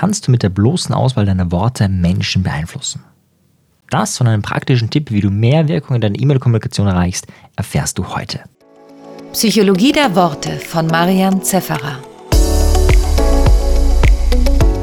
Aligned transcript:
kannst 0.00 0.26
du 0.26 0.30
mit 0.30 0.42
der 0.42 0.48
bloßen 0.48 0.94
Auswahl 0.94 1.26
deiner 1.26 1.52
Worte 1.52 1.86
Menschen 1.86 2.42
beeinflussen. 2.42 3.04
Das 3.90 4.18
und 4.18 4.28
einen 4.28 4.40
praktischen 4.40 4.88
Tipp, 4.88 5.10
wie 5.10 5.20
du 5.20 5.28
mehr 5.28 5.68
Wirkung 5.68 5.94
in 5.94 6.00
deiner 6.00 6.18
E-Mail-Kommunikation 6.18 6.86
erreichst, 6.86 7.26
erfährst 7.54 7.98
du 7.98 8.08
heute. 8.08 8.40
Psychologie 9.34 9.92
der 9.92 10.16
Worte 10.16 10.52
von 10.52 10.86
Marian 10.86 11.42
Zefferer. 11.42 11.98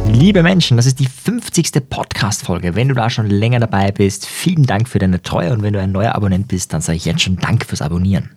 Liebe 0.06 0.44
Menschen, 0.44 0.78
das 0.78 0.86
ist 0.86 1.00
die 1.00 1.08
50. 1.08 1.90
Podcast-Folge. 1.90 2.76
Wenn 2.76 2.90
du 2.90 2.94
da 2.94 3.10
schon 3.10 3.26
länger 3.26 3.60
dabei 3.60 3.92
bist, 3.92 4.28
vielen 4.28 4.68
Dank 4.68 4.88
für 4.88 5.00
deine 5.00 5.24
Treue 5.24 5.52
und 5.52 5.64
wenn 5.64 5.74
du 5.74 5.82
ein 5.82 5.92
neuer 5.92 6.14
Abonnent 6.14 6.48
bist, 6.48 6.74
dann 6.74 6.82
sage 6.82 6.98
ich 6.98 7.06
jetzt 7.06 7.24
schon 7.24 7.38
Dank 7.38 7.66
fürs 7.66 7.82
Abonnieren. 7.82 8.30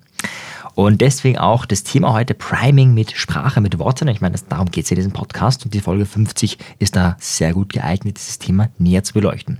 Und 0.80 1.02
deswegen 1.02 1.36
auch 1.36 1.66
das 1.66 1.82
Thema 1.82 2.14
heute 2.14 2.32
Priming 2.32 2.94
mit 2.94 3.12
Sprache, 3.12 3.60
mit 3.60 3.78
Worten. 3.78 4.08
Ich 4.08 4.22
meine, 4.22 4.36
darum 4.48 4.70
geht 4.70 4.86
es 4.86 4.90
in 4.90 4.94
diesem 4.94 5.12
Podcast 5.12 5.62
und 5.66 5.74
die 5.74 5.80
Folge 5.80 6.06
50 6.06 6.56
ist 6.78 6.96
da 6.96 7.18
sehr 7.20 7.52
gut 7.52 7.74
geeignet, 7.74 8.16
dieses 8.16 8.38
Thema 8.38 8.70
näher 8.78 9.04
zu 9.04 9.12
beleuchten. 9.12 9.58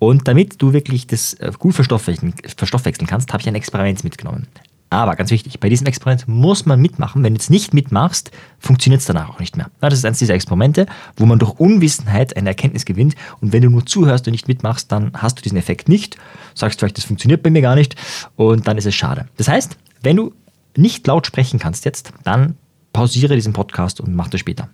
Und 0.00 0.26
damit 0.26 0.60
du 0.60 0.72
wirklich 0.72 1.06
das 1.06 1.34
äh, 1.34 1.52
gut 1.56 1.76
verstoffwechseln, 1.76 2.34
verstoffwechseln 2.56 3.06
kannst, 3.06 3.32
habe 3.32 3.42
ich 3.42 3.46
ein 3.48 3.54
Experiment 3.54 4.02
mitgenommen. 4.02 4.48
Aber 4.90 5.14
ganz 5.14 5.30
wichtig, 5.30 5.60
bei 5.60 5.68
diesem 5.68 5.86
Experiment 5.86 6.26
muss 6.26 6.66
man 6.66 6.80
mitmachen. 6.80 7.22
Wenn 7.22 7.34
du 7.34 7.38
jetzt 7.38 7.50
nicht 7.50 7.72
mitmachst, 7.72 8.32
funktioniert 8.58 9.02
es 9.02 9.06
danach 9.06 9.30
auch 9.30 9.38
nicht 9.38 9.56
mehr. 9.56 9.70
Das 9.80 9.94
ist 9.94 10.04
eines 10.04 10.18
dieser 10.18 10.34
Experimente, 10.34 10.86
wo 11.16 11.26
man 11.26 11.38
durch 11.38 11.60
Unwissenheit 11.60 12.36
eine 12.36 12.48
Erkenntnis 12.48 12.84
gewinnt. 12.84 13.14
Und 13.40 13.52
wenn 13.52 13.62
du 13.62 13.70
nur 13.70 13.86
zuhörst 13.86 14.26
und 14.26 14.32
nicht 14.32 14.48
mitmachst, 14.48 14.90
dann 14.90 15.12
hast 15.14 15.38
du 15.38 15.42
diesen 15.42 15.58
Effekt 15.58 15.88
nicht. 15.88 16.16
Sagst 16.56 16.80
vielleicht, 16.80 16.98
das 16.98 17.04
funktioniert 17.04 17.44
bei 17.44 17.50
mir 17.50 17.62
gar 17.62 17.76
nicht. 17.76 17.94
Und 18.34 18.66
dann 18.66 18.76
ist 18.78 18.86
es 18.86 18.96
schade. 18.96 19.28
Das 19.36 19.46
heißt, 19.46 19.76
wenn 20.02 20.16
du 20.16 20.32
nicht 20.78 21.06
laut 21.06 21.26
sprechen 21.26 21.58
kannst 21.58 21.84
jetzt, 21.84 22.12
dann 22.24 22.56
pausiere 22.92 23.34
diesen 23.34 23.52
Podcast 23.52 24.00
und 24.00 24.14
mach 24.14 24.28
das 24.28 24.40
später. 24.40 24.68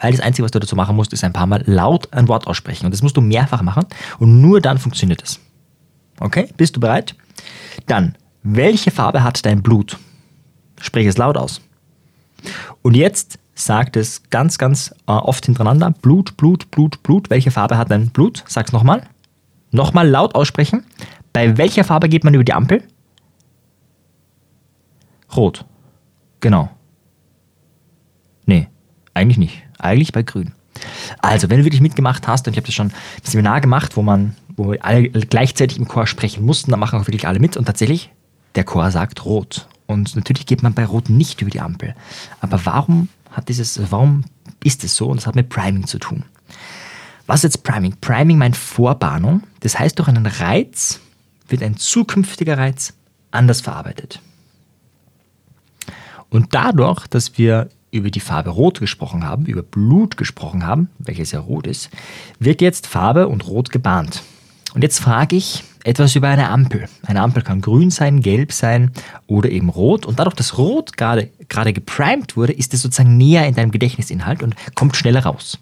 Weil 0.00 0.12
das 0.12 0.20
Einzige, 0.20 0.44
was 0.44 0.52
du 0.52 0.60
dazu 0.60 0.76
machen 0.76 0.96
musst, 0.96 1.12
ist 1.12 1.24
ein 1.24 1.32
paar 1.32 1.46
Mal 1.46 1.62
laut 1.66 2.12
ein 2.12 2.28
Wort 2.28 2.46
aussprechen. 2.46 2.86
Und 2.86 2.92
das 2.92 3.02
musst 3.02 3.16
du 3.16 3.20
mehrfach 3.20 3.62
machen 3.62 3.84
und 4.18 4.40
nur 4.40 4.60
dann 4.60 4.78
funktioniert 4.78 5.22
es. 5.22 5.40
Okay? 6.20 6.48
Bist 6.56 6.76
du 6.76 6.80
bereit? 6.80 7.14
Dann, 7.86 8.16
welche 8.42 8.90
Farbe 8.90 9.22
hat 9.22 9.44
dein 9.44 9.62
Blut? 9.62 9.98
Sprich 10.80 11.06
es 11.06 11.18
laut 11.18 11.36
aus. 11.36 11.60
Und 12.82 12.94
jetzt 12.94 13.38
sagt 13.54 13.96
es 13.96 14.22
ganz, 14.30 14.58
ganz 14.58 14.94
äh, 15.06 15.12
oft 15.12 15.46
hintereinander: 15.46 15.90
Blut, 15.90 16.36
Blut, 16.36 16.70
Blut, 16.70 17.02
Blut. 17.02 17.30
Welche 17.30 17.50
Farbe 17.50 17.78
hat 17.78 17.90
dein 17.90 18.08
Blut? 18.08 18.44
Sag's 18.46 18.72
nochmal. 18.72 19.02
Nochmal 19.70 20.08
laut 20.08 20.34
aussprechen. 20.34 20.84
Bei 21.32 21.56
welcher 21.56 21.84
Farbe 21.84 22.08
geht 22.08 22.24
man 22.24 22.34
über 22.34 22.44
die 22.44 22.52
Ampel? 22.52 22.82
Rot. 25.36 25.64
Genau. 26.40 26.70
Nee, 28.46 28.68
eigentlich 29.14 29.38
nicht. 29.38 29.62
Eigentlich 29.78 30.12
bei 30.12 30.22
grün. 30.22 30.52
Also, 31.20 31.50
wenn 31.50 31.58
du 31.58 31.64
wirklich 31.64 31.80
mitgemacht 31.80 32.26
hast, 32.26 32.46
und 32.46 32.52
ich 32.52 32.58
habe 32.58 32.66
das 32.66 32.74
schon 32.74 32.88
ein 32.88 32.92
Seminar 33.22 33.60
gemacht, 33.60 33.96
wo 33.96 34.02
man, 34.02 34.36
wo 34.56 34.72
alle 34.72 35.08
gleichzeitig 35.08 35.78
im 35.78 35.88
Chor 35.88 36.06
sprechen 36.06 36.44
mussten, 36.44 36.70
dann 36.70 36.80
machen 36.80 36.98
auch 36.98 37.06
wirklich 37.06 37.26
alle 37.26 37.40
mit 37.40 37.56
und 37.56 37.64
tatsächlich, 37.64 38.10
der 38.54 38.64
Chor 38.64 38.90
sagt 38.90 39.24
rot. 39.24 39.68
Und 39.86 40.16
natürlich 40.16 40.46
geht 40.46 40.62
man 40.62 40.74
bei 40.74 40.84
Rot 40.84 41.10
nicht 41.10 41.42
über 41.42 41.50
die 41.50 41.60
Ampel. 41.60 41.94
Aber 42.40 42.64
warum 42.64 43.08
hat 43.30 43.48
dieses, 43.48 43.80
warum 43.90 44.24
ist 44.62 44.84
es 44.84 44.96
so? 44.96 45.08
Und 45.08 45.18
das 45.18 45.26
hat 45.26 45.34
mit 45.34 45.48
Priming 45.48 45.86
zu 45.86 45.98
tun. 45.98 46.24
Was 47.26 47.40
ist 47.40 47.54
jetzt 47.54 47.62
Priming? 47.62 47.96
Priming 48.00 48.38
meint 48.38 48.56
Vorbahnung. 48.56 49.42
Das 49.60 49.78
heißt, 49.78 49.98
durch 49.98 50.08
einen 50.08 50.26
Reiz 50.26 51.00
wird 51.48 51.62
ein 51.62 51.76
zukünftiger 51.76 52.58
Reiz 52.58 52.94
anders 53.30 53.60
verarbeitet. 53.60 54.20
Und 56.34 56.52
dadurch, 56.52 57.06
dass 57.06 57.38
wir 57.38 57.68
über 57.92 58.10
die 58.10 58.18
Farbe 58.18 58.50
Rot 58.50 58.80
gesprochen 58.80 59.22
haben, 59.22 59.46
über 59.46 59.62
Blut 59.62 60.16
gesprochen 60.16 60.66
haben, 60.66 60.88
welches 60.98 61.30
ja 61.30 61.38
rot 61.38 61.64
ist, 61.64 61.90
wird 62.40 62.60
jetzt 62.60 62.88
Farbe 62.88 63.28
und 63.28 63.46
Rot 63.46 63.70
gebahnt. 63.70 64.24
Und 64.74 64.82
jetzt 64.82 64.98
frage 64.98 65.36
ich 65.36 65.62
etwas 65.84 66.16
über 66.16 66.26
eine 66.26 66.48
Ampel. 66.48 66.88
Eine 67.06 67.20
Ampel 67.20 67.44
kann 67.44 67.60
grün 67.60 67.92
sein, 67.92 68.20
gelb 68.20 68.50
sein 68.50 68.90
oder 69.28 69.48
eben 69.48 69.68
rot. 69.68 70.06
Und 70.06 70.18
dadurch, 70.18 70.34
dass 70.34 70.58
Rot 70.58 70.96
gerade, 70.96 71.30
geprimed 71.72 72.36
wurde, 72.36 72.52
ist 72.52 72.74
es 72.74 72.82
sozusagen 72.82 73.16
näher 73.16 73.46
in 73.46 73.54
deinem 73.54 73.70
Gedächtnisinhalt 73.70 74.42
und 74.42 74.56
kommt 74.74 74.96
schneller 74.96 75.22
raus. 75.22 75.60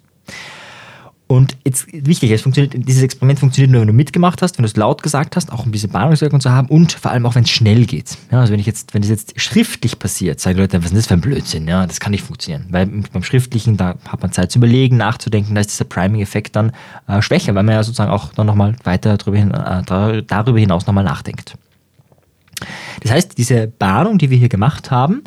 Und 1.33 1.57
jetzt 1.65 1.87
wichtig, 1.91 2.31
es 2.31 2.43
funktioniert, 2.43 2.75
dieses 2.87 3.03
Experiment 3.03 3.39
funktioniert 3.39 3.71
nur, 3.71 3.81
wenn 3.81 3.87
du 3.87 3.95
mitgemacht 3.95 4.43
hast, 4.43 4.59
wenn 4.59 4.65
du 4.65 4.67
es 4.67 4.77
laut 4.77 5.03
gesagt 5.03 5.35
hast, 5.35 5.51
auch 5.51 5.65
um 5.65 5.73
diese 5.73 5.89
Bahnungswirkung 5.89 6.43
zu 6.43 6.51
haben 6.51 6.69
und 6.69 6.93
vor 6.93 7.11
allem 7.11 7.25
auch, 7.25 7.37
wenn 7.37 7.45
es 7.45 7.49
schnell 7.49 7.87
geht. 7.87 8.19
Ja, 8.31 8.41
also 8.41 8.53
wenn 8.53 8.61
ich 8.61 8.67
jetzt, 8.67 8.93
wenn 8.93 9.01
das 9.01 9.09
jetzt 9.09 9.41
schriftlich 9.41 9.99
passiert, 9.99 10.41
sagen 10.41 10.57
die 10.57 10.61
Leute, 10.61 10.85
was 10.85 10.91
ist 10.91 10.95
das 10.95 11.07
für 11.07 11.15
ein 11.15 11.23
Blödsinn? 11.23 11.67
Ja, 11.67 11.87
das 11.87 12.01
kann 12.01 12.11
nicht 12.11 12.23
funktionieren. 12.23 12.67
Weil 12.69 12.85
beim 12.85 13.23
Schriftlichen, 13.23 13.79
da 13.79 13.95
hat 14.07 14.21
man 14.21 14.31
Zeit 14.31 14.53
zu 14.53 14.59
überlegen, 14.59 14.99
nachzudenken, 14.99 15.55
da 15.55 15.63
ist 15.63 15.71
dieser 15.71 15.87
Priming-Effekt 15.87 16.55
dann 16.55 16.73
äh, 17.09 17.23
schwächer, 17.23 17.55
weil 17.55 17.63
man 17.63 17.77
ja 17.77 17.83
sozusagen 17.83 18.11
auch 18.11 18.35
dann 18.35 18.47
nochmal 18.47 18.77
weiter 18.85 19.17
darüber, 19.17 19.39
hin, 19.39 19.53
äh, 19.53 20.23
darüber 20.27 20.59
hinaus 20.59 20.87
nochmal 20.87 21.05
nachdenkt. 21.05 21.55
Das 23.01 23.11
heißt, 23.11 23.39
diese 23.39 23.69
Bahnung, 23.69 24.19
die 24.19 24.29
wir 24.29 24.37
hier 24.37 24.51
gemacht 24.51 24.91
haben, 24.91 25.23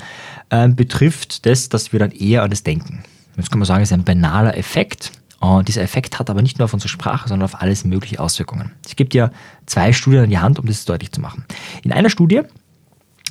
äh, 0.52 0.68
betrifft 0.70 1.48
das, 1.48 1.70
dass 1.70 1.94
wir 1.94 2.00
dann 2.00 2.12
eher 2.12 2.44
an 2.44 2.52
das 2.52 2.62
denken. 2.62 3.04
Jetzt 3.38 3.50
kann 3.50 3.58
man 3.58 3.66
sagen, 3.66 3.82
es 3.82 3.90
ist 3.90 3.94
ein 3.94 4.04
banaler 4.04 4.56
Effekt. 4.56 5.12
Und 5.40 5.68
dieser 5.68 5.82
Effekt 5.82 6.18
hat 6.18 6.30
aber 6.30 6.42
nicht 6.42 6.60
nur 6.60 6.66
auf 6.66 6.74
unsere 6.74 6.90
Sprache, 6.90 7.28
sondern 7.28 7.46
auf 7.46 7.62
alles 7.62 7.84
mögliche 7.84 8.20
Auswirkungen. 8.20 8.72
Ich 8.88 8.96
gebe 8.96 9.10
dir 9.10 9.32
zwei 9.66 9.94
Studien 9.94 10.24
in 10.24 10.30
die 10.30 10.40
Hand, 10.40 10.60
um 10.60 10.66
das 10.66 10.86
deutlich 10.86 11.12
zu 11.12 11.22
machen. 11.22 11.46
In 11.84 11.92
einer 11.92 12.10
Studie 12.10 12.42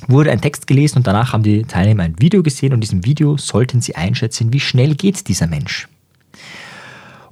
wurde 0.07 0.31
ein 0.31 0.41
Text 0.41 0.67
gelesen 0.67 0.97
und 0.97 1.07
danach 1.07 1.33
haben 1.33 1.43
die 1.43 1.63
Teilnehmer 1.63 2.03
ein 2.03 2.19
Video 2.19 2.43
gesehen 2.43 2.71
und 2.71 2.77
in 2.77 2.81
diesem 2.81 3.05
Video 3.05 3.37
sollten 3.37 3.81
sie 3.81 3.95
einschätzen, 3.95 4.53
wie 4.53 4.59
schnell 4.59 4.95
geht 4.95 5.27
dieser 5.27 5.47
Mensch. 5.47 5.87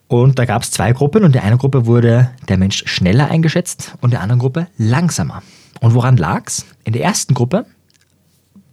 Und 0.08 0.38
da 0.38 0.46
gab 0.46 0.64
es 0.64 0.72
zwei 0.72 0.92
Gruppen 0.92 1.24
und 1.24 1.28
in 1.28 1.32
der 1.34 1.44
einen 1.44 1.58
Gruppe 1.58 1.86
wurde 1.86 2.32
der 2.48 2.58
Mensch 2.58 2.84
schneller 2.86 3.30
eingeschätzt 3.30 3.96
und 4.02 4.10
in 4.10 4.12
der 4.12 4.22
anderen 4.22 4.40
Gruppe 4.40 4.68
langsamer. 4.78 5.42
Und 5.82 5.94
woran 5.94 6.18
lag 6.18 6.44
es? 6.48 6.66
In 6.84 6.94
der 6.94 7.04
ersten 7.04 7.34
Gruppe, 7.34 7.66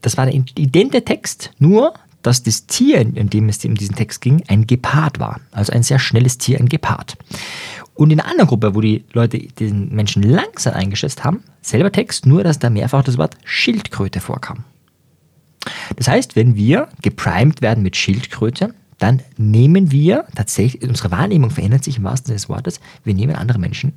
das 0.02 0.16
war 0.16 0.26
der 0.26 0.34
idente 0.34 1.04
Text, 1.04 1.52
nur 1.58 1.94
dass 2.22 2.42
das 2.42 2.66
Tier, 2.66 3.00
in 3.00 3.30
dem 3.30 3.48
es 3.48 3.64
in 3.64 3.74
diesem 3.74 3.96
Text 3.96 4.20
ging, 4.20 4.42
ein 4.48 4.66
Gepard 4.66 5.18
war. 5.18 5.40
Also 5.52 5.72
ein 5.72 5.82
sehr 5.82 5.98
schnelles 5.98 6.38
Tier, 6.38 6.58
ein 6.58 6.68
Gepard. 6.68 7.16
Und 7.94 8.10
in 8.10 8.18
der 8.18 8.26
anderen 8.26 8.48
Gruppe, 8.48 8.74
wo 8.74 8.80
die 8.80 9.04
Leute 9.12 9.38
den 9.38 9.94
Menschen 9.94 10.22
langsam 10.22 10.74
eingeschätzt 10.74 11.24
haben, 11.24 11.42
selber 11.60 11.92
Text, 11.92 12.26
nur 12.26 12.44
dass 12.44 12.58
da 12.58 12.70
mehrfach 12.70 13.02
das 13.04 13.18
Wort 13.18 13.36
Schildkröte 13.44 14.20
vorkam. 14.20 14.64
Das 15.96 16.08
heißt, 16.08 16.36
wenn 16.36 16.56
wir 16.56 16.88
geprimed 17.02 17.60
werden 17.60 17.82
mit 17.82 17.96
Schildkröte, 17.96 18.74
dann 18.98 19.22
nehmen 19.36 19.90
wir 19.90 20.26
tatsächlich, 20.34 20.82
unsere 20.82 21.10
Wahrnehmung 21.10 21.50
verändert 21.50 21.84
sich 21.84 21.98
im 21.98 22.04
wahrsten 22.04 22.28
Sinne 22.28 22.36
des 22.36 22.48
Wortes, 22.48 22.80
wir 23.04 23.14
nehmen 23.14 23.34
andere 23.34 23.58
Menschen 23.58 23.92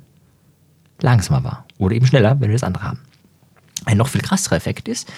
langsamer 1.00 1.44
wahr 1.44 1.66
oder 1.78 1.94
eben 1.94 2.06
schneller, 2.06 2.40
wenn 2.40 2.48
wir 2.48 2.54
das 2.54 2.62
andere 2.62 2.84
haben. 2.84 3.00
Ein 3.84 3.98
noch 3.98 4.08
viel 4.08 4.20
krasserer 4.20 4.56
Effekt 4.56 4.88
ist, 4.88 5.12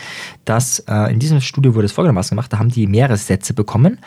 dass 0.45 0.81
äh, 0.81 1.13
in 1.13 1.19
diesem 1.19 1.41
Studio 1.41 1.75
wurde 1.75 1.87
es 1.87 1.93
folgendermaßen 1.93 2.31
gemacht, 2.31 2.53
da 2.53 2.59
haben 2.59 2.71
die 2.71 2.87
mehrere 2.87 3.17
Sätze 3.17 3.55
bekommen 3.55 3.99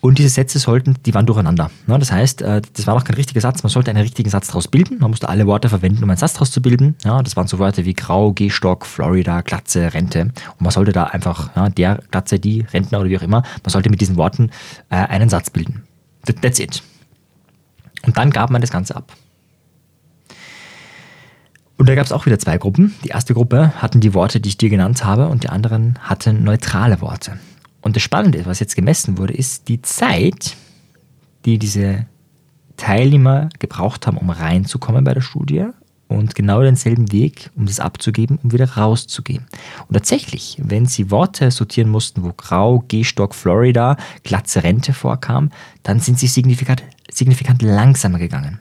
und 0.00 0.18
diese 0.18 0.28
Sätze 0.28 0.58
sollten, 0.58 0.96
die 1.04 1.14
waren 1.14 1.26
durcheinander. 1.26 1.70
Ne? 1.86 1.98
Das 1.98 2.12
heißt, 2.12 2.42
äh, 2.42 2.62
das 2.74 2.86
war 2.86 2.94
noch 2.94 3.04
kein 3.04 3.16
richtiger 3.16 3.40
Satz, 3.40 3.62
man 3.62 3.70
sollte 3.70 3.90
einen 3.90 4.02
richtigen 4.02 4.30
Satz 4.30 4.48
daraus 4.48 4.68
bilden, 4.68 4.98
man 5.00 5.10
musste 5.10 5.28
alle 5.28 5.46
Worte 5.46 5.68
verwenden, 5.68 6.04
um 6.04 6.10
einen 6.10 6.18
Satz 6.18 6.34
daraus 6.34 6.50
zu 6.50 6.62
bilden. 6.62 6.94
Ja, 7.04 7.22
das 7.22 7.36
waren 7.36 7.46
so 7.46 7.58
Wörter 7.58 7.84
wie 7.84 7.94
Grau, 7.94 8.32
Gehstock, 8.32 8.86
Florida, 8.86 9.40
Glatze, 9.40 9.92
Rente 9.92 10.20
und 10.20 10.60
man 10.60 10.70
sollte 10.70 10.92
da 10.92 11.04
einfach, 11.04 11.54
ja, 11.56 11.68
der 11.68 12.00
Glatze, 12.10 12.38
die 12.38 12.60
Rentner 12.72 13.00
oder 13.00 13.08
wie 13.08 13.18
auch 13.18 13.22
immer, 13.22 13.42
man 13.62 13.70
sollte 13.70 13.90
mit 13.90 14.00
diesen 14.00 14.16
Worten 14.16 14.50
äh, 14.90 14.96
einen 14.96 15.28
Satz 15.28 15.50
bilden. 15.50 15.82
That's 16.42 16.58
it. 16.58 16.82
Und 18.04 18.16
dann 18.16 18.30
gab 18.30 18.50
man 18.50 18.60
das 18.60 18.70
Ganze 18.70 18.96
ab. 18.96 19.12
Und 21.78 21.88
da 21.88 21.94
gab 21.94 22.06
es 22.06 22.12
auch 22.12 22.26
wieder 22.26 22.38
zwei 22.38 22.58
Gruppen. 22.58 22.94
Die 23.04 23.08
erste 23.08 23.34
Gruppe 23.34 23.72
hatten 23.80 24.00
die 24.00 24.14
Worte, 24.14 24.40
die 24.40 24.48
ich 24.48 24.56
dir 24.56 24.70
genannt 24.70 25.04
habe, 25.04 25.28
und 25.28 25.44
die 25.44 25.48
anderen 25.48 25.98
hatten 26.00 26.42
neutrale 26.42 27.00
Worte. 27.00 27.38
Und 27.82 27.96
das 27.96 28.02
Spannende, 28.02 28.46
was 28.46 28.60
jetzt 28.60 28.76
gemessen 28.76 29.18
wurde, 29.18 29.34
ist 29.34 29.68
die 29.68 29.82
Zeit, 29.82 30.56
die 31.44 31.58
diese 31.58 32.06
Teilnehmer 32.76 33.48
gebraucht 33.58 34.06
haben, 34.06 34.18
um 34.18 34.30
reinzukommen 34.30 35.04
bei 35.04 35.14
der 35.14 35.20
Studie 35.20 35.66
und 36.08 36.34
genau 36.34 36.62
denselben 36.62 37.10
Weg, 37.12 37.50
um 37.56 37.66
das 37.66 37.80
abzugeben, 37.80 38.38
um 38.42 38.52
wieder 38.52 38.68
rauszugehen. 38.76 39.46
Und 39.88 39.94
tatsächlich, 39.94 40.60
wenn 40.62 40.86
sie 40.86 41.10
Worte 41.10 41.50
sortieren 41.50 41.90
mussten, 41.90 42.22
wo 42.22 42.32
Grau, 42.36 42.84
Gehstock, 42.88 43.34
Florida, 43.34 43.96
Glatze 44.22 44.62
Rente 44.62 44.92
vorkam, 44.92 45.50
dann 45.82 46.00
sind 46.00 46.18
sie 46.18 46.26
signifikant, 46.26 46.82
signifikant 47.10 47.62
langsamer 47.62 48.18
gegangen. 48.18 48.60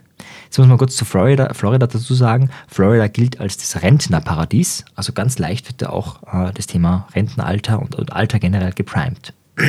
Jetzt 0.56 0.60
muss 0.60 0.68
man 0.70 0.78
kurz 0.78 0.96
zu 0.96 1.04
Florida, 1.04 1.54
Florida 1.54 1.86
dazu 1.86 2.14
sagen. 2.14 2.50
Florida 2.70 3.08
gilt 3.08 3.42
als 3.42 3.58
das 3.58 3.84
Rentnerparadies. 3.84 4.86
Also 4.96 5.12
ganz 5.12 5.38
leicht 5.38 5.68
wird 5.68 5.82
da 5.82 5.90
auch 5.90 6.24
äh, 6.32 6.54
das 6.54 6.66
Thema 6.66 7.10
Rentenalter 7.14 7.78
und, 7.82 7.96
und 7.96 8.14
Alter 8.14 8.40
generell 8.40 8.72
geprimed. 8.72 9.34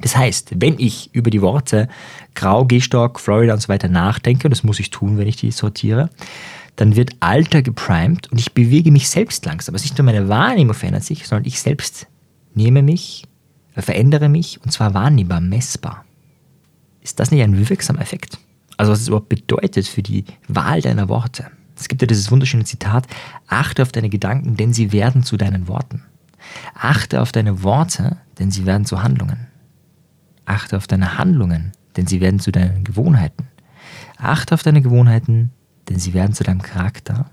Das 0.00 0.16
heißt, 0.16 0.52
wenn 0.56 0.78
ich 0.78 1.10
über 1.12 1.30
die 1.30 1.42
Worte 1.42 1.88
Grau, 2.34 2.64
Gehstock, 2.64 3.20
Florida 3.20 3.52
und 3.52 3.60
so 3.60 3.68
weiter 3.68 3.88
nachdenke, 3.88 4.46
und 4.46 4.52
das 4.52 4.62
muss 4.62 4.78
ich 4.80 4.88
tun, 4.88 5.18
wenn 5.18 5.26
ich 5.26 5.36
die 5.36 5.50
sortiere, 5.50 6.08
dann 6.76 6.96
wird 6.96 7.10
Alter 7.20 7.60
geprimed 7.60 8.30
und 8.32 8.38
ich 8.38 8.54
bewege 8.54 8.92
mich 8.92 9.10
selbst 9.10 9.44
langsam. 9.44 9.74
Also 9.74 9.82
nicht 9.82 9.98
nur 9.98 10.06
meine 10.06 10.28
Wahrnehmung 10.28 10.74
verändert 10.74 11.04
sich, 11.04 11.26
sondern 11.26 11.46
ich 11.46 11.60
selbst 11.60 12.06
nehme 12.54 12.82
mich, 12.82 13.24
verändere 13.76 14.30
mich 14.30 14.60
und 14.64 14.70
zwar 14.70 14.94
wahrnehmbar, 14.94 15.42
messbar. 15.42 16.06
ist 17.02 17.20
das 17.20 17.32
nicht 17.32 17.42
ein 17.42 17.68
wirksamer 17.68 18.00
Effekt? 18.00 18.38
Also 18.80 18.92
was 18.92 19.02
es 19.02 19.08
überhaupt 19.08 19.28
bedeutet 19.28 19.86
für 19.86 20.02
die 20.02 20.24
Wahl 20.48 20.80
deiner 20.80 21.10
Worte. 21.10 21.50
Es 21.76 21.86
gibt 21.86 22.00
ja 22.00 22.06
dieses 22.06 22.30
wunderschöne 22.30 22.64
Zitat, 22.64 23.06
achte 23.46 23.82
auf 23.82 23.92
deine 23.92 24.08
Gedanken, 24.08 24.56
denn 24.56 24.72
sie 24.72 24.90
werden 24.90 25.22
zu 25.22 25.36
deinen 25.36 25.68
Worten. 25.68 26.02
Achte 26.72 27.20
auf 27.20 27.30
deine 27.30 27.62
Worte, 27.62 28.16
denn 28.38 28.50
sie 28.50 28.64
werden 28.64 28.86
zu 28.86 29.02
Handlungen. 29.02 29.48
Achte 30.46 30.78
auf 30.78 30.86
deine 30.86 31.18
Handlungen, 31.18 31.72
denn 31.98 32.06
sie 32.06 32.22
werden 32.22 32.40
zu 32.40 32.52
deinen 32.52 32.82
Gewohnheiten. 32.82 33.48
Achte 34.16 34.54
auf 34.54 34.62
deine 34.62 34.80
Gewohnheiten, 34.80 35.50
denn 35.90 35.98
sie 35.98 36.14
werden 36.14 36.32
zu 36.32 36.42
deinem 36.42 36.62
Charakter. 36.62 37.30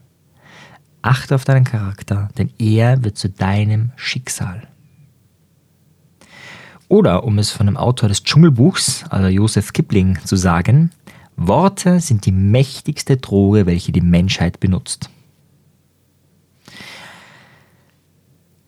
Achte 1.02 1.34
auf 1.34 1.46
deinen 1.46 1.64
Charakter, 1.64 2.28
denn 2.38 2.52
er 2.60 3.06
wird 3.06 3.18
zu 3.18 3.30
deinem 3.30 3.94
Schicksal. 3.96 4.68
Oder 6.90 7.24
um 7.24 7.40
es 7.40 7.52
von 7.52 7.68
dem 7.68 7.78
Autor 7.78 8.10
des 8.10 8.24
Dschungelbuchs, 8.24 9.06
also 9.10 9.30
Joseph 9.30 9.72
Kipling, 9.72 10.20
zu 10.26 10.36
sagen, 10.36 10.92
Worte 11.38 12.00
sind 12.00 12.26
die 12.26 12.32
mächtigste 12.32 13.18
Droge, 13.18 13.66
welche 13.68 13.92
die 13.92 14.02
Menschheit 14.02 14.60
benutzt. 14.60 15.10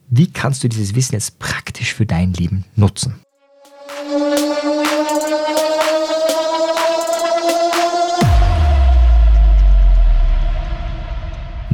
Wie 0.09 0.31
kannst 0.31 0.63
du 0.63 0.69
dieses 0.69 0.95
Wissen 0.95 1.13
jetzt 1.13 1.39
praktisch 1.39 1.93
für 1.93 2.05
dein 2.05 2.33
Leben 2.33 2.65
nutzen? 2.75 3.19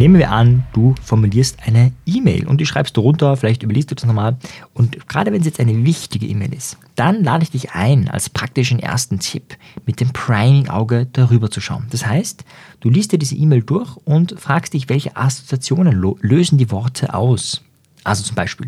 Nehmen 0.05 0.19
wir 0.19 0.29
an, 0.29 0.67
du 0.71 0.93
formulierst 1.01 1.57
eine 1.65 1.91
E-Mail 2.05 2.45
und 2.45 2.61
die 2.61 2.67
schreibst 2.67 2.95
du 2.95 3.01
runter, 3.01 3.35
vielleicht 3.37 3.63
überliest 3.63 3.89
du 3.89 3.95
das 3.95 4.05
nochmal. 4.05 4.37
Und 4.75 5.09
gerade 5.09 5.31
wenn 5.31 5.39
es 5.39 5.47
jetzt 5.47 5.59
eine 5.59 5.83
wichtige 5.83 6.27
E-Mail 6.27 6.53
ist, 6.53 6.77
dann 6.93 7.23
lade 7.23 7.41
ich 7.41 7.49
dich 7.49 7.71
ein, 7.71 8.07
als 8.07 8.29
praktischen 8.29 8.77
ersten 8.77 9.17
Tipp 9.17 9.57
mit 9.87 9.99
dem 9.99 10.13
Priming-Auge 10.13 11.07
darüber 11.11 11.49
zu 11.49 11.59
schauen. 11.59 11.87
Das 11.89 12.05
heißt, 12.05 12.45
du 12.81 12.91
liest 12.91 13.13
dir 13.13 13.17
diese 13.17 13.33
E-Mail 13.33 13.63
durch 13.63 13.97
und 14.05 14.39
fragst 14.39 14.75
dich, 14.75 14.89
welche 14.89 15.17
Assoziationen 15.17 15.99
lösen 16.21 16.59
die 16.59 16.69
Worte 16.69 17.15
aus. 17.15 17.63
Also 18.03 18.21
zum 18.21 18.35
Beispiel, 18.35 18.67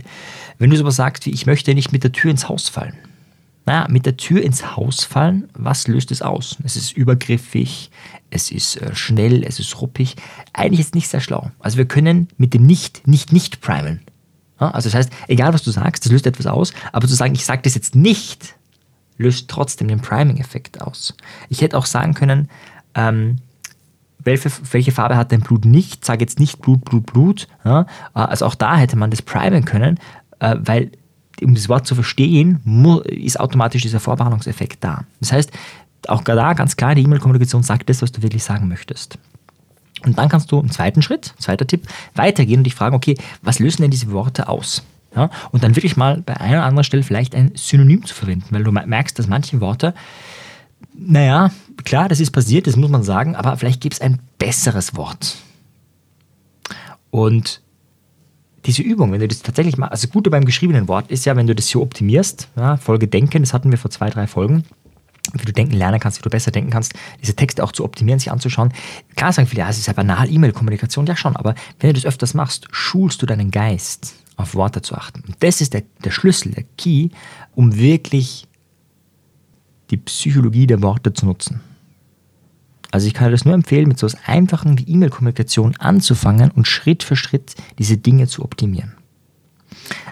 wenn 0.58 0.72
du 0.72 0.76
sowas 0.76 0.96
sagst 0.96 1.28
wie, 1.28 1.30
ich 1.30 1.46
möchte 1.46 1.76
nicht 1.76 1.92
mit 1.92 2.04
der 2.04 2.14
Tür 2.14 2.32
ins 2.32 2.50
Haus 2.50 2.68
fallen, 2.68 2.98
naja, 3.68 3.86
mit 3.90 4.06
der 4.06 4.16
Tür 4.16 4.42
ins 4.42 4.78
Haus 4.78 5.04
fallen, 5.04 5.50
was 5.54 5.90
löst 5.90 6.12
es 6.12 6.22
aus? 6.22 6.56
Es 6.64 6.78
ist 6.78 6.94
übergriffig, 6.94 7.92
es 8.30 8.50
ist 8.50 8.78
äh, 8.78 8.96
schnell, 8.96 9.44
es 9.44 9.60
ist 9.60 9.82
ruppig. 9.82 10.16
Eigentlich 10.54 10.80
ist 10.80 10.88
es 10.88 10.94
nicht 10.94 11.10
sehr 11.10 11.20
schlau. 11.20 11.52
Also 11.60 11.78
wir 11.78 11.86
können 11.86 12.30
mit 12.38 12.54
dem 12.54 12.66
Nicht, 12.66 13.06
nicht, 13.08 13.34
nicht 13.34 13.60
primen. 13.60 14.02
Also 14.58 14.88
das 14.88 14.96
heißt, 14.96 15.12
egal 15.28 15.54
was 15.54 15.64
du 15.64 15.72
sagst, 15.72 16.06
das 16.06 16.12
löst 16.12 16.26
etwas 16.26 16.48
aus, 16.48 16.74
aber 16.94 17.08
zu 17.08 17.14
sagen, 17.14 17.36
ich 17.36 17.46
sage 17.46 17.62
das 17.62 17.76
jetzt 17.76 17.94
nicht, 17.94 18.56
löst 19.18 19.50
trotzdem 19.50 19.90
den 19.90 20.00
Priming-Effekt 20.00 20.82
aus. 20.82 21.14
Ich 21.50 21.62
hätte 21.62 21.78
auch 21.78 21.86
sagen 21.86 22.14
können, 22.14 22.50
ähm, 22.96 23.36
welche, 24.24 24.50
welche, 24.72 24.94
Farbe 24.94 25.18
hat 25.18 25.34
dein 25.34 25.42
Blut 25.42 25.66
nicht? 25.66 26.06
Sage 26.06 26.22
jetzt 26.22 26.40
nicht 26.40 26.62
Blut, 26.62 26.86
Blut, 26.86 27.06
Blut. 27.06 27.48
Ja? 27.66 27.86
Also 28.14 28.46
auch 28.46 28.56
da 28.56 28.78
hätte 28.78 28.96
man 28.96 29.12
das 29.12 29.22
primen 29.22 29.66
können, 29.66 30.00
äh, 30.40 30.56
weil 30.60 30.92
um 31.42 31.56
das 31.56 31.70
Wort 31.70 31.88
zu 31.88 31.96
verstehen, 31.96 32.60
ist 33.06 33.40
automatisch 33.40 33.82
dieser 33.82 34.00
Vorwarnungseffekt 34.00 34.84
da. 34.84 35.04
Das 35.20 35.32
heißt, 35.32 35.52
auch 36.08 36.24
da 36.24 36.54
ganz 36.54 36.76
klar, 36.78 36.96
die 36.96 37.04
E-Mail-Kommunikation 37.04 37.64
sagt 37.64 37.90
das, 37.90 38.02
was 38.02 38.12
du 38.12 38.22
wirklich 38.22 38.44
sagen 38.44 38.68
möchtest. 38.68 39.18
Und 40.06 40.18
dann 40.18 40.30
kannst 40.30 40.52
du 40.52 40.60
im 40.60 40.72
zweiten 40.72 41.02
Schritt, 41.02 41.34
zweiter 41.40 41.66
Tipp, 41.66 41.88
weitergehen 42.16 42.60
und 42.60 42.64
dich 42.64 42.76
fragen, 42.76 42.96
okay, 42.96 43.18
was 43.42 43.60
lösen 43.60 43.82
denn 43.82 43.92
diese 43.92 44.12
Worte 44.12 44.48
aus? 44.48 44.84
Ja, 45.16 45.30
und 45.52 45.64
dann 45.64 45.76
wirklich 45.76 45.98
mal 45.98 46.22
bei 46.22 46.40
einer 46.40 46.58
oder 46.58 46.66
anderen 46.66 46.84
Stelle 46.84 47.02
vielleicht 47.02 47.34
ein 47.34 47.52
Synonym 47.56 48.06
zu 48.06 48.14
verwenden, 48.14 48.48
weil 48.52 48.64
du 48.64 48.72
merkst, 48.72 49.18
dass 49.18 49.28
manche 49.28 49.60
Worte, 49.62 49.96
naja, 50.94 51.50
klar, 51.86 52.08
das 52.10 52.20
ist 52.20 52.32
passiert, 52.32 52.68
das 52.68 52.76
muss 52.76 52.90
man 52.90 53.04
sagen, 53.04 53.36
aber 53.36 53.58
vielleicht 53.58 53.82
gibt 53.82 53.96
es 53.96 54.02
ein 54.02 54.20
besseres 54.38 54.96
Wort. 54.96 55.38
Und 57.10 57.62
diese 58.68 58.82
Übung, 58.82 59.12
wenn 59.14 59.22
du 59.22 59.28
das 59.28 59.42
tatsächlich 59.42 59.78
mal, 59.78 59.88
also 59.88 60.06
das 60.06 60.14
Gute 60.14 60.30
beim 60.30 60.46
geschriebenen 60.46 60.88
Wort 60.88 61.10
ist 61.10 61.26
ja, 61.26 61.36
wenn 61.36 61.48
du 61.48 61.56
das 61.56 61.70
hier 61.70 61.82
optimierst, 61.82 62.50
ja, 62.58 62.78
Folge 62.78 63.08
Denken, 63.08 63.42
das 63.42 63.54
hatten 63.54 63.72
wir 63.72 63.78
vor 63.78 63.90
zwei, 63.90 64.10
drei 64.10 64.28
Folgen, 64.28 64.66
wie 65.34 65.46
du 65.46 65.54
denken 65.54 65.74
lernen 65.74 66.00
kannst, 66.00 66.20
wie 66.20 66.24
du 66.24 66.30
besser 66.30 66.52
denken 66.52 66.70
kannst, 66.70 66.94
diese 67.22 67.36
Texte 67.36 67.64
auch 67.64 67.72
zu 67.72 67.86
optimieren, 67.86 68.20
sich 68.20 68.32
anzuschauen. 68.32 68.74
Klar 69.16 69.32
sagen 69.32 69.48
viele, 69.48 69.62
ja, 69.62 69.70
es 69.70 69.78
ist 69.78 69.88
ja 69.88 69.94
banal, 69.94 70.30
E-Mail-Kommunikation, 70.30 71.06
ja 71.06 71.16
schon, 71.16 71.36
aber 71.36 71.56
wenn 71.80 71.90
du 71.90 71.94
das 71.94 72.06
öfters 72.06 72.34
machst, 72.34 72.68
schulst 72.72 73.22
du 73.22 73.26
deinen 73.26 73.52
Geist, 73.52 74.16
auf 74.36 74.54
Worte 74.54 74.82
zu 74.82 74.96
achten. 74.96 75.24
Und 75.26 75.38
das 75.40 75.62
ist 75.62 75.74
der, 75.74 75.84
der 76.04 76.12
Schlüssel, 76.12 76.52
der 76.52 76.66
Key, 76.78 77.10
um 77.56 77.78
wirklich 77.78 78.48
die 79.90 79.98
Psychologie 79.98 80.68
der 80.68 80.82
Worte 80.82 81.14
zu 81.14 81.26
nutzen. 81.26 81.62
Also 82.92 83.08
ich 83.08 83.14
kann 83.14 83.32
das 83.32 83.46
nur 83.46 83.54
empfehlen, 83.54 83.88
mit 83.88 84.00
so 84.00 84.08
etwas 84.08 84.22
Einfachen 84.26 84.78
wie 84.78 84.90
E-Mail-Kommunikation 84.90 85.76
anzufangen 85.78 86.52
und 86.52 86.68
Schritt 86.68 87.04
für 87.04 87.16
Schritt 87.16 87.56
diese 87.80 87.98
Dinge 87.98 88.28
zu 88.28 88.44
optimieren. 88.44 88.94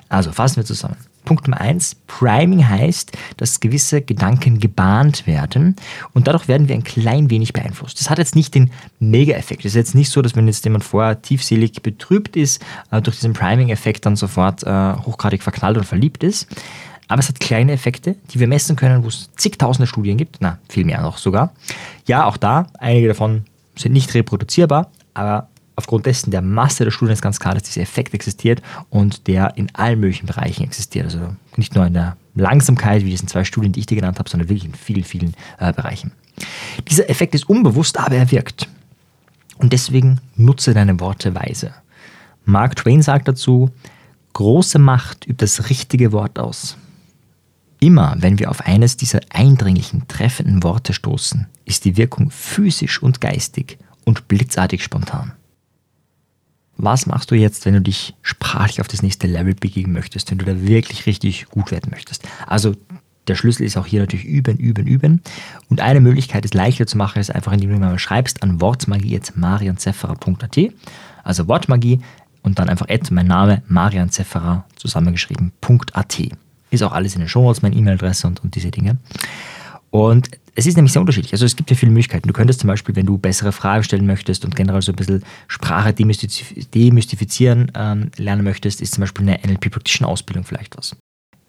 Also 0.10 0.32
fassen 0.32 0.58
wir 0.58 0.66
zusammen. 0.66 0.98
Punkt 1.26 1.48
Nummer 1.48 1.60
eins, 1.60 1.96
Priming 2.08 2.68
heißt, 2.68 3.12
dass 3.38 3.60
gewisse 3.60 4.02
Gedanken 4.02 4.60
gebahnt 4.60 5.26
werden 5.28 5.76
und 6.14 6.28
dadurch 6.28 6.48
werden 6.48 6.70
wir 6.70 6.76
ein 6.76 6.84
klein 6.84 7.32
wenig 7.32 7.52
beeinflusst. 7.52 8.00
Das 8.00 8.10
hat 8.10 8.20
jetzt 8.20 8.36
nicht 8.36 8.54
den 8.54 8.72
Mega-Effekt. 9.00 9.66
Es 9.66 9.72
ist 9.72 9.76
jetzt 9.76 9.96
nicht 9.96 10.12
so, 10.12 10.22
dass 10.22 10.36
wenn 10.36 10.48
jetzt 10.48 10.64
jemand 10.64 10.84
vorher 10.84 11.22
tiefselig 11.22 11.82
betrübt 11.82 12.36
ist, 12.36 12.64
äh, 12.92 13.02
durch 13.02 13.18
diesen 13.18 13.34
Priming-Effekt 13.34 14.06
dann 14.06 14.16
sofort 14.16 14.64
äh, 14.64 14.94
hochgradig 14.94 15.42
verknallt 15.42 15.78
und 15.78 15.86
verliebt 15.86 16.24
ist. 16.24 16.48
Aber 17.08 17.20
es 17.20 17.28
hat 17.28 17.40
kleine 17.40 17.72
Effekte, 17.72 18.16
die 18.32 18.40
wir 18.40 18.48
messen 18.48 18.76
können, 18.76 19.04
wo 19.04 19.08
es 19.08 19.30
zigtausende 19.36 19.88
Studien 19.88 20.18
gibt, 20.18 20.38
na, 20.40 20.60
viel 20.70 20.86
mehr 20.86 21.02
noch 21.02 21.18
sogar. 21.18 21.54
Ja, 22.08 22.26
auch 22.26 22.38
da, 22.38 22.68
einige 22.80 23.10
davon 23.10 23.46
sind 23.76 23.92
nicht 23.92 24.14
reproduzierbar, 24.14 24.92
aber 25.14 25.50
aufgrund 25.76 26.06
dessen 26.06 26.32
der 26.32 26.42
Masse 26.42 26.84
der 26.84 26.92
Studien 26.92 27.14
ist 27.14 27.22
ganz 27.22 27.40
klar, 27.40 27.54
dass 27.54 27.64
dieser 27.64 27.82
Effekt 27.82 28.14
existiert 28.14 28.62
und 28.90 29.28
der 29.28 29.58
in 29.58 29.74
allen 29.76 30.00
möglichen 30.00 30.26
Bereichen 30.26 30.64
existiert. 30.64 31.06
Also 31.06 31.36
nicht 31.58 31.76
nur 31.76 31.86
in 31.86 31.94
der 31.94 32.18
Langsamkeit, 32.34 33.04
wie 33.04 33.10
diesen 33.10 33.28
zwei 33.28 33.44
Studien, 33.44 33.72
die 33.72 33.82
ich 33.82 33.86
dir 33.86 33.96
genannt 33.96 34.20
habe, 34.20 34.30
sondern 34.30 34.50
wirklich 34.50 34.66
in 34.66 34.74
vielen, 34.74 35.04
vielen 35.04 35.34
äh, 35.60 35.74
Bereichen. 35.74 36.12
Dieser 36.90 37.10
Effekt 37.10 37.36
ist 37.36 37.50
unbewusst, 37.50 38.00
aber 38.00 38.16
er 38.16 38.32
wirkt. 38.32 38.68
Und 39.58 39.74
deswegen 39.74 40.20
nutze 40.36 40.74
deine 40.74 41.00
Worte 41.00 41.34
weise. 41.36 41.74
Mark 42.44 42.76
Twain 42.76 43.02
sagt 43.02 43.28
dazu, 43.28 43.72
große 44.34 44.80
Macht 44.80 45.26
übt 45.28 45.44
das 45.44 45.70
richtige 45.70 46.12
Wort 46.12 46.38
aus. 46.40 46.78
Immer 47.86 48.16
wenn 48.18 48.40
wir 48.40 48.50
auf 48.50 48.62
eines 48.62 48.98
dieser 48.98 49.20
eindringlichen, 49.30 50.08
treffenden 50.08 50.64
Worte 50.64 50.92
stoßen, 50.92 51.46
ist 51.66 51.86
die 51.86 51.98
Wirkung 51.98 52.32
physisch 52.32 53.00
und 53.04 53.22
geistig 53.22 53.78
und 54.06 54.28
blitzartig 54.28 54.84
spontan. 54.84 55.34
Was 56.78 57.06
machst 57.06 57.30
du 57.30 57.36
jetzt, 57.36 57.64
wenn 57.68 57.76
du 57.76 57.82
dich 57.82 58.16
sprachlich 58.24 58.82
auf 58.82 58.88
das 58.88 59.04
nächste 59.04 59.28
Level 59.28 59.54
begeben 59.54 59.92
möchtest, 59.92 60.32
wenn 60.32 60.40
du 60.40 60.46
da 60.46 60.64
wirklich 60.64 61.06
richtig 61.06 61.46
gut 61.46 61.70
werden 61.70 61.92
möchtest? 61.92 62.28
Also 62.48 62.74
der 63.28 63.36
Schlüssel 63.36 63.68
ist 63.68 63.78
auch 63.78 63.86
hier 63.86 64.00
natürlich 64.00 64.26
üben, 64.26 64.58
üben, 64.58 64.88
üben. 64.88 65.22
Und 65.70 65.80
eine 65.80 66.02
Möglichkeit, 66.02 66.44
es 66.44 66.56
leichter 66.56 66.88
zu 66.88 66.98
machen, 66.98 67.20
ist 67.20 67.30
einfach, 67.30 67.52
indem 67.54 67.70
du 67.70 67.78
mal 67.78 68.00
schreibst 68.00 68.42
an 68.42 68.62
wortmagie.marianzefferer.at. 68.62 70.58
Also 71.24 71.48
Wortmagie 71.48 72.00
und 72.42 72.58
dann 72.58 72.68
einfach 72.68 72.90
at 72.90 73.12
mein 73.12 73.28
Name 73.28 73.62
marianzefferer 73.68 74.66
zusammengeschrieben.at. 74.76 76.45
Ist 76.76 76.84
auch 76.84 76.92
alles 76.92 77.16
in 77.16 77.22
den 77.22 77.30
Shownotes, 77.30 77.62
meine 77.62 77.76
E-Mail-Adresse 77.76 78.28
und, 78.28 78.44
und 78.44 78.56
diese 78.56 78.72
Dinge. 78.72 78.98
Und 79.90 80.30
es 80.56 80.66
ist 80.66 80.76
nämlich 80.76 80.94
sehr 80.94 81.02
unterschiedlich. 81.02 81.34
Also 81.34 81.46
es 81.46 81.56
gibt 81.56 81.70
ja 81.70 81.76
viele 81.76 81.92
Möglichkeiten. 81.92 82.28
Du 82.28 82.34
könntest 82.34 82.62
zum 82.62 82.68
Beispiel, 82.68 82.96
wenn 82.96 83.06
du 83.06 83.18
bessere 83.18 83.52
Fragen 83.52 83.84
stellen 83.84 84.06
möchtest 84.06 84.46
und 84.46 84.56
generell 84.56 84.82
so 84.82 84.92
ein 84.92 84.96
bisschen 84.96 85.24
Sprache 85.48 85.94
demystifizieren 85.94 87.72
ähm, 87.76 88.12
lernen 88.18 88.44
möchtest, 88.44 88.82
ist 88.82 88.94
zum 88.94 89.02
Beispiel 89.02 89.28
eine 89.28 89.40
NLP 89.46 89.72
Practitioner 89.72 90.10
Ausbildung 90.10 90.46
vielleicht 90.46 90.78
was. 90.78 90.96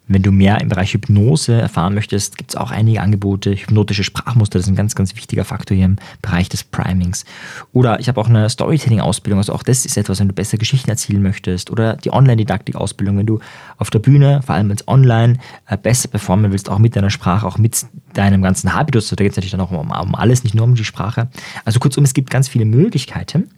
Wenn 0.08 0.22
du 0.22 0.30
mehr 0.30 0.60
im 0.60 0.68
Bereich 0.68 0.94
Hypnose 0.94 1.60
erfahren 1.60 1.94
möchtest, 1.94 2.38
gibt 2.38 2.50
es 2.50 2.56
auch 2.56 2.70
einige 2.70 3.00
Angebote. 3.00 3.52
Hypnotische 3.52 4.04
Sprachmuster, 4.04 4.58
das 4.58 4.66
ist 4.66 4.72
ein 4.72 4.76
ganz, 4.76 4.94
ganz 4.94 5.16
wichtiger 5.16 5.44
Faktor 5.44 5.76
hier 5.76 5.86
im 5.86 5.96
Bereich 6.22 6.48
des 6.48 6.62
Primings. 6.62 7.24
Oder 7.72 7.98
ich 7.98 8.06
habe 8.06 8.20
auch 8.20 8.28
eine 8.28 8.48
Storytelling-Ausbildung, 8.48 9.38
also 9.38 9.52
auch 9.52 9.64
das 9.64 9.84
ist 9.84 9.96
etwas, 9.96 10.20
wenn 10.20 10.28
du 10.28 10.34
besser 10.34 10.58
Geschichten 10.58 10.88
erzählen 10.90 11.20
möchtest. 11.20 11.70
Oder 11.70 11.96
die 11.96 12.12
Online-Didaktik-Ausbildung, 12.12 13.18
wenn 13.18 13.26
du 13.26 13.40
auf 13.78 13.90
der 13.90 13.98
Bühne, 13.98 14.42
vor 14.42 14.54
allem 14.54 14.70
als 14.70 14.86
Online, 14.86 15.38
äh, 15.66 15.76
besser 15.76 16.08
performen 16.08 16.52
willst, 16.52 16.68
auch 16.68 16.78
mit 16.78 16.94
deiner 16.94 17.10
Sprache, 17.10 17.44
auch 17.44 17.58
mit 17.58 17.84
deinem 18.12 18.42
ganzen 18.42 18.74
Habitus. 18.74 19.08
Da 19.08 19.16
geht 19.16 19.32
es 19.32 19.36
natürlich 19.36 19.52
dann 19.52 19.60
auch 19.60 19.72
um, 19.72 19.90
um 19.90 20.14
alles, 20.14 20.44
nicht 20.44 20.54
nur 20.54 20.64
um 20.64 20.76
die 20.76 20.84
Sprache. 20.84 21.28
Also 21.64 21.80
kurzum, 21.80 22.04
es 22.04 22.14
gibt 22.14 22.30
ganz 22.30 22.46
viele 22.46 22.64
Möglichkeiten. 22.64 23.50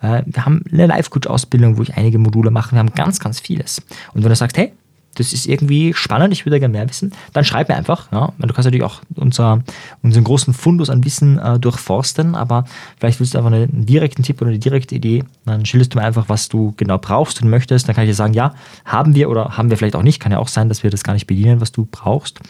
Äh, 0.00 0.22
wir 0.24 0.46
haben 0.46 0.62
eine 0.72 0.86
Life-Coach-Ausbildung, 0.86 1.78
wo 1.78 1.82
ich 1.82 1.96
einige 1.96 2.18
Module 2.18 2.52
mache. 2.52 2.76
Wir 2.76 2.78
haben 2.78 2.92
ganz, 2.92 3.18
ganz 3.18 3.40
vieles. 3.40 3.82
Und 4.14 4.22
wenn 4.22 4.30
du 4.30 4.36
sagst, 4.36 4.56
hey, 4.56 4.72
das 5.16 5.32
ist 5.32 5.46
irgendwie 5.46 5.94
spannend, 5.94 6.32
ich 6.32 6.46
würde 6.46 6.60
gerne 6.60 6.72
mehr 6.72 6.88
wissen, 6.88 7.12
dann 7.32 7.44
schreib 7.44 7.68
mir 7.68 7.76
einfach. 7.76 8.10
Ja. 8.12 8.32
Du 8.38 8.48
kannst 8.48 8.64
natürlich 8.64 8.84
auch 8.84 9.00
unser, 9.14 9.62
unseren 10.02 10.24
großen 10.24 10.54
Fundus 10.54 10.90
an 10.90 11.04
Wissen 11.04 11.38
äh, 11.38 11.58
durchforsten, 11.58 12.34
aber 12.34 12.64
vielleicht 12.98 13.20
willst 13.20 13.34
du 13.34 13.38
einfach 13.38 13.52
einen 13.52 13.86
direkten 13.86 14.22
Tipp 14.22 14.40
oder 14.40 14.50
eine 14.50 14.58
direkte 14.58 14.94
Idee, 14.94 15.24
dann 15.44 15.66
schilderst 15.66 15.94
du 15.94 15.98
mir 15.98 16.04
einfach, 16.04 16.28
was 16.28 16.48
du 16.48 16.74
genau 16.76 16.98
brauchst 16.98 17.42
und 17.42 17.50
möchtest. 17.50 17.88
Dann 17.88 17.94
kann 17.94 18.04
ich 18.04 18.10
dir 18.10 18.14
sagen, 18.14 18.34
ja, 18.34 18.54
haben 18.84 19.14
wir 19.14 19.30
oder 19.30 19.56
haben 19.56 19.70
wir 19.70 19.76
vielleicht 19.76 19.96
auch 19.96 20.02
nicht. 20.02 20.20
Kann 20.20 20.32
ja 20.32 20.38
auch 20.38 20.48
sein, 20.48 20.68
dass 20.68 20.82
wir 20.82 20.90
das 20.90 21.02
gar 21.02 21.12
nicht 21.12 21.26
bedienen, 21.26 21.60
was 21.60 21.72
du 21.72 21.86
brauchst. 21.90 22.40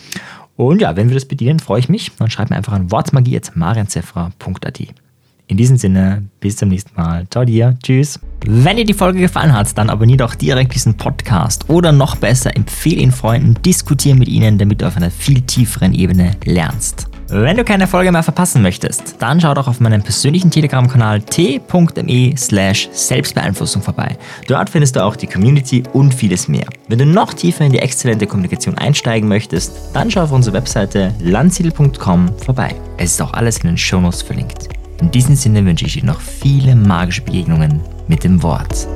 Und 0.56 0.80
ja, 0.80 0.96
wenn 0.96 1.08
wir 1.08 1.14
das 1.14 1.26
bedienen, 1.26 1.60
freue 1.60 1.80
ich 1.80 1.88
mich. 1.88 2.12
Dann 2.18 2.30
schreib 2.30 2.50
mir 2.50 2.56
einfach 2.56 2.72
an 2.72 2.90
wortmagie.marianzefra.at. 2.90 5.05
In 5.48 5.56
diesem 5.56 5.76
Sinne, 5.76 6.24
bis 6.40 6.56
zum 6.56 6.70
nächsten 6.70 6.94
Mal. 7.00 7.26
Ciao 7.30 7.44
dir. 7.44 7.76
Tschüss. 7.82 8.18
Wenn 8.44 8.76
dir 8.76 8.84
die 8.84 8.94
Folge 8.94 9.20
gefallen 9.20 9.52
hat, 9.52 9.76
dann 9.78 9.90
abonniere 9.90 10.18
doch 10.18 10.34
direkt 10.34 10.74
diesen 10.74 10.96
Podcast 10.96 11.68
oder 11.70 11.92
noch 11.92 12.16
besser, 12.16 12.56
empfehle 12.56 13.00
ihn 13.00 13.12
Freunden, 13.12 13.54
diskutiere 13.62 14.16
mit 14.16 14.28
ihnen, 14.28 14.58
damit 14.58 14.82
du 14.82 14.86
auf 14.86 14.96
einer 14.96 15.10
viel 15.10 15.40
tieferen 15.42 15.94
Ebene 15.94 16.32
lernst. 16.44 17.08
Wenn 17.28 17.56
du 17.56 17.64
keine 17.64 17.88
Folge 17.88 18.12
mehr 18.12 18.22
verpassen 18.22 18.62
möchtest, 18.62 19.16
dann 19.18 19.40
schau 19.40 19.52
doch 19.52 19.66
auf 19.66 19.80
meinem 19.80 20.00
persönlichen 20.00 20.48
Telegram-Kanal 20.48 21.22
t.me 21.22 22.34
slash 22.36 22.88
Selbstbeeinflussung 22.92 23.82
vorbei. 23.82 24.16
Dort 24.46 24.70
findest 24.70 24.94
du 24.94 25.04
auch 25.04 25.16
die 25.16 25.26
Community 25.26 25.82
und 25.92 26.14
vieles 26.14 26.46
mehr. 26.46 26.66
Wenn 26.88 26.98
du 26.98 27.06
noch 27.06 27.34
tiefer 27.34 27.64
in 27.64 27.72
die 27.72 27.80
exzellente 27.80 28.28
Kommunikation 28.28 28.78
einsteigen 28.78 29.28
möchtest, 29.28 29.72
dann 29.92 30.08
schau 30.08 30.22
auf 30.22 30.30
unsere 30.30 30.56
Webseite 30.56 31.12
landsiedel.com 31.20 32.28
vorbei. 32.38 32.76
Es 32.96 33.12
ist 33.12 33.22
auch 33.22 33.32
alles 33.32 33.58
in 33.58 33.70
den 33.70 33.78
Shownotes 33.78 34.22
verlinkt. 34.22 34.68
In 35.00 35.10
diesem 35.10 35.34
Sinne 35.36 35.64
wünsche 35.64 35.86
ich 35.86 35.94
dir 35.94 36.04
noch 36.04 36.20
viele 36.20 36.74
magische 36.74 37.22
Begegnungen 37.22 37.80
mit 38.08 38.24
dem 38.24 38.42
Wort. 38.42 38.86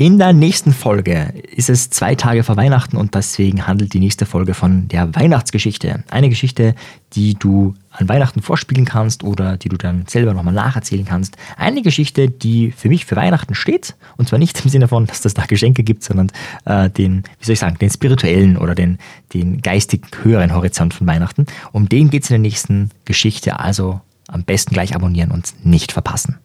In 0.00 0.16
der 0.16 0.32
nächsten 0.32 0.72
Folge 0.72 1.34
ist 1.56 1.68
es 1.68 1.90
zwei 1.90 2.14
Tage 2.14 2.44
vor 2.44 2.56
Weihnachten 2.56 2.96
und 2.96 3.16
deswegen 3.16 3.66
handelt 3.66 3.94
die 3.94 3.98
nächste 3.98 4.26
Folge 4.26 4.54
von 4.54 4.86
der 4.86 5.12
Weihnachtsgeschichte. 5.16 6.04
Eine 6.08 6.28
Geschichte, 6.28 6.76
die 7.14 7.34
du 7.34 7.74
an 7.90 8.08
Weihnachten 8.08 8.40
vorspielen 8.40 8.84
kannst 8.84 9.24
oder 9.24 9.56
die 9.56 9.68
du 9.68 9.76
dann 9.76 10.06
selber 10.06 10.34
nochmal 10.34 10.54
nacherzählen 10.54 11.04
kannst. 11.04 11.36
Eine 11.56 11.82
Geschichte, 11.82 12.30
die 12.30 12.70
für 12.70 12.88
mich 12.88 13.06
für 13.06 13.16
Weihnachten 13.16 13.56
steht 13.56 13.96
und 14.16 14.28
zwar 14.28 14.38
nicht 14.38 14.64
im 14.64 14.70
Sinne 14.70 14.86
von, 14.86 15.06
dass 15.06 15.24
es 15.24 15.34
da 15.34 15.46
Geschenke 15.46 15.82
gibt, 15.82 16.04
sondern 16.04 16.30
äh, 16.64 16.88
den, 16.88 17.24
wie 17.40 17.44
soll 17.44 17.54
ich 17.54 17.58
sagen, 17.58 17.76
den 17.78 17.90
spirituellen 17.90 18.56
oder 18.56 18.76
den, 18.76 18.98
den 19.34 19.62
geistig 19.62 20.02
höheren 20.22 20.54
Horizont 20.54 20.94
von 20.94 21.08
Weihnachten. 21.08 21.46
Um 21.72 21.88
den 21.88 22.10
geht 22.10 22.22
es 22.22 22.30
in 22.30 22.34
der 22.34 22.48
nächsten 22.48 22.90
Geschichte, 23.04 23.58
also 23.58 24.00
am 24.28 24.44
besten 24.44 24.74
gleich 24.74 24.94
abonnieren 24.94 25.32
und 25.32 25.52
nicht 25.64 25.90
verpassen. 25.90 26.36